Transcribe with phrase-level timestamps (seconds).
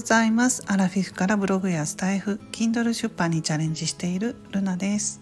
[0.00, 0.62] ございます。
[0.66, 5.20] アラフィフからブログやスタイフ Kindle 出版にチャレンジしているルナです。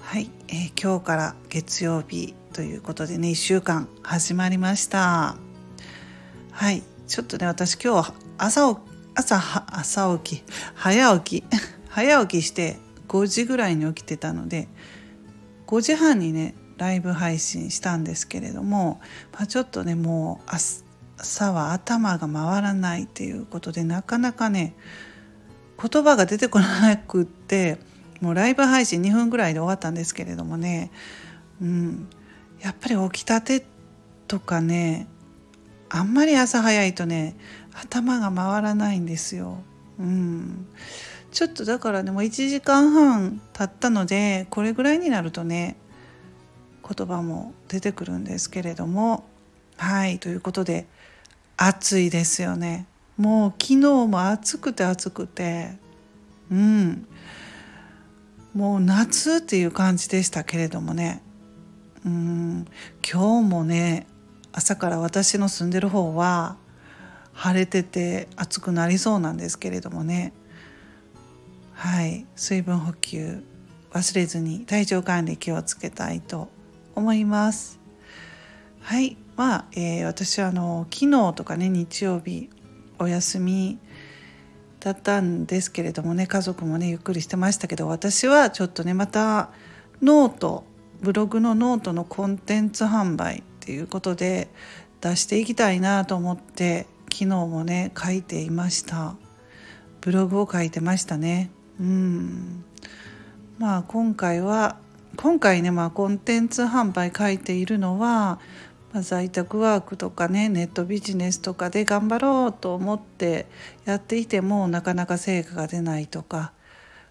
[0.00, 5.36] はい、えー、今日から月曜日ということでね1週間始まりました。
[6.52, 8.78] はいちょっとね私今日朝
[9.16, 10.44] 朝朝起き
[10.76, 11.44] 早起き
[11.90, 14.68] 早起きして5時ぐらいに起きてたので
[15.66, 19.00] 5時半にねライブ配信したんですけれども、
[19.32, 20.50] まあ、ちょっとねもう
[21.18, 24.74] 朝は頭が回らないっていうことでなかなかね
[25.80, 27.78] 言葉が出てこなくって
[28.20, 30.90] もうライブ配信2分ぐらいで終わったんですけれどもね、
[31.60, 32.08] うん、
[32.60, 33.66] やっぱり起きたて
[34.28, 35.06] とかね
[35.88, 37.36] あんまり朝早いとね
[37.74, 39.58] 頭が回らないんですよ。
[39.98, 40.66] うん、
[41.30, 45.76] ちょっとだからねも1時間半経ったのでこれぐらいになるとね
[46.88, 49.24] 言葉も出てくるんですけれども。
[49.76, 50.86] はいということで
[51.56, 52.86] 暑いですよね。
[53.16, 55.76] もう昨日も暑くて暑くて。
[56.50, 57.06] うん。
[58.54, 61.22] もう夏っていう感じでしたけれどもね。
[62.04, 62.66] うん。
[63.08, 64.06] 今日もね
[64.52, 66.56] 朝から私の住んでる方は
[67.32, 70.32] 晴れてて暑くなりそうなんですけれどもね。
[71.72, 72.26] はい。
[72.36, 73.42] 水分補給
[73.92, 76.48] 忘れずに体調管理気をつけたいと
[76.94, 77.78] 思います。
[78.80, 79.16] はい。
[79.36, 82.50] まあ、えー、私はあの昨日とかね日曜日
[82.98, 83.78] お休み
[84.80, 89.50] だったんですけれどもね家族もねゆっくりしてましたけど私はちょっとねまた
[90.02, 90.64] ノート
[91.00, 94.48] ブログのノートのコンテンツ販売っていうことで
[95.00, 99.16] 出していきたいなと思って昨日もね書いていました。
[100.00, 101.50] ブログを書いてましたね。
[101.80, 102.64] うん。
[103.58, 104.76] まあ今回は
[105.16, 108.40] 今回ね、まあ、コンテンツ販売書いているのは、
[108.94, 113.46] まあ、在宅ワークとかねネットビジネスとかで頑張ろうと思って
[113.84, 116.52] やっていてもなかなか成果が出ないとか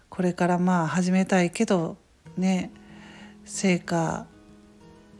[0.08, 1.98] これからまあ始めたいけど
[2.38, 2.72] ね
[3.44, 4.26] 成果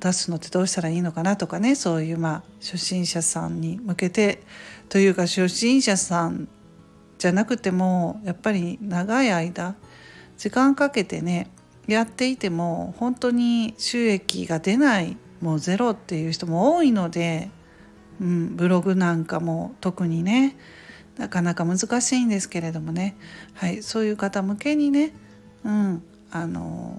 [0.00, 4.42] 出すのってどうしたらいいのかなとかねそういうまあ初心者さんに向けて
[4.88, 6.48] というか初心者さん
[7.18, 9.76] じゃなくてもやっぱり長い間
[10.38, 11.50] 時間かけてね
[11.86, 17.50] やっていても本当に収益が出ないもうゼロっていう人も多いので、
[18.20, 20.56] うん、ブログなんかも特にね
[21.16, 23.16] なかなか難しいんですけれどもね、
[23.54, 25.12] はい、そういう方向けにね、
[25.64, 26.98] うん、あの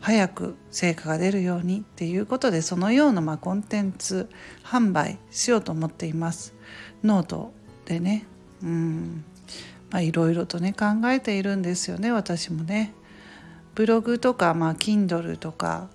[0.00, 4.28] 早く成果が出るようにっていうことでそのようなまあコンテンツ
[4.64, 6.54] 販売しようと思っています。
[7.02, 7.52] ノート
[7.84, 8.26] でね、
[8.62, 9.24] うん
[9.90, 12.94] まあ、いろいろとね考えているんですよね私もね。
[13.76, 15.90] ブログとか、まあ、Kindle とか、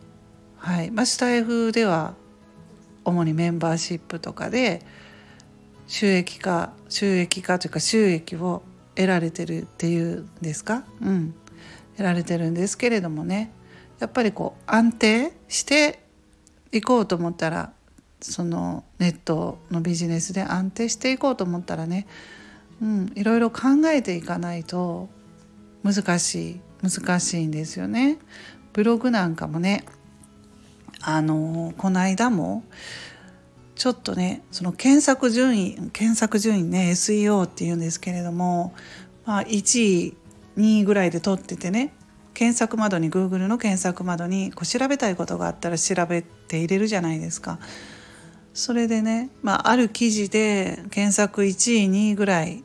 [0.61, 0.91] はい。
[0.91, 2.13] まあ、スタエフでは
[3.03, 4.85] 主にメンバーシップとかで
[5.87, 8.61] 収益化収益化というか収益を
[8.93, 11.33] 得られてるっていうんですか、うん、
[11.93, 13.51] 得られてるんですけれどもね。
[13.99, 16.03] やっぱりこう安定して
[16.71, 17.73] いこうと思ったら
[18.19, 22.07] そのネットのビジネスで安定していこうと思ったらね、
[22.81, 25.09] うん、いろいろ考えていかないと
[25.83, 28.19] 難しい難しいんですよね。
[28.73, 29.85] ブログなんかもね
[31.01, 32.63] あのこの間も
[33.75, 38.73] ちょっとねその検索順位検索順位ね SEO っていうんですけれども、
[39.25, 40.17] まあ、1位
[40.57, 41.93] 2位ぐらいで取っててね
[42.33, 47.59] 検索窓に Google の検索窓にこう調べたいことがあったら調べて入れるじゃないですか。
[48.53, 52.63] それでね、まあ、ある記事で検索1位2位ぐらい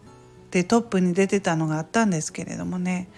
[0.50, 3.08] でトップに出てたのがあったんですけれどもね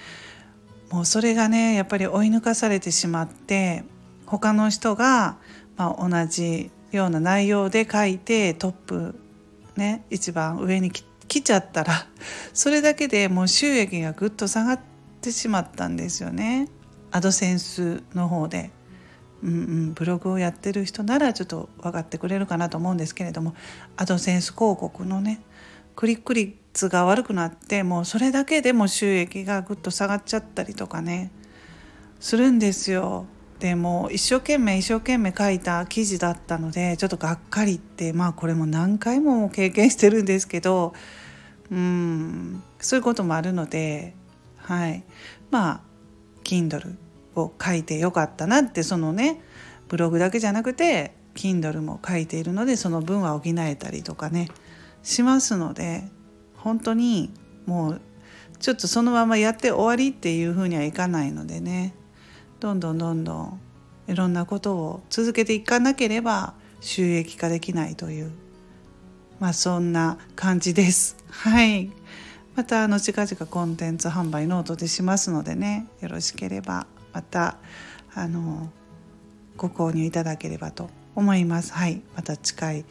[0.91, 3.85] もうそれがねやっぱり追い抜かされてしまって
[4.29, 5.39] 他の人が、
[5.77, 9.15] まあ、同じような内容で書いてトップ
[9.77, 12.07] ね一番上に来ちゃったら
[12.53, 14.81] それだけでもう収益がぐっと下がっ
[15.21, 16.69] てしまったんですよね
[17.11, 18.71] アドセンスの方で。
[19.41, 23.55] うんうん、ブログをやってる人ならちょっと分かってくれるかなと思うんですけれども
[23.97, 25.41] アドセンス広告のね
[25.95, 31.31] クリック率が悪くなってもうそれだけでも収益がぐっと下がっちゃったりとかね
[32.19, 33.27] するんですよ。
[33.61, 40.95] でも一生懸命一生懸命書いた記事だったのでちょっとがっかりってまあこれも何回も経験してるんですけど
[41.71, 44.15] うんそういうこともあるので
[44.59, 45.05] はい。
[45.51, 45.81] まあ
[46.45, 46.97] Kindle
[47.35, 49.41] を書いてよかったなってそのね
[49.89, 54.49] ブログだけじゃなくて Kindle も書いているのでその分は補えたりとかね
[55.03, 56.05] しますので
[56.57, 57.33] 本当に
[57.67, 58.01] もう
[58.59, 61.95] ちょっとそのままやって終わりっていうふうにはいかないのでね。
[62.61, 63.61] どんどんどんどん
[64.09, 68.33] いろんなことを続けていかなければ収益化できないという
[69.41, 71.17] まあそんな感じです。
[71.31, 71.91] はい。
[72.57, 75.87] またあの近々コンテンツ販売ノートでしますのでね。
[76.01, 77.57] よろしければまた
[78.15, 78.71] あの
[79.57, 81.73] ご購入いただければと思います。
[81.73, 82.03] はい。
[82.17, 82.85] また近い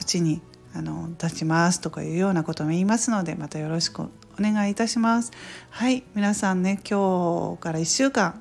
[0.00, 0.40] うちに
[0.74, 4.08] あの出しますとかいうようなことも言いますのでまたよろしくお
[4.38, 5.32] 願いいたします。
[5.68, 6.02] はい。
[6.14, 8.40] 皆さんね今日から1週間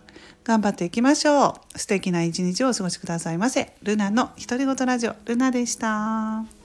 [0.50, 1.78] 頑張っていきましょう。
[1.78, 3.74] 素敵な一日をお過ごしくださいませ。
[3.84, 6.59] ルナの独り言ラジオルナでした。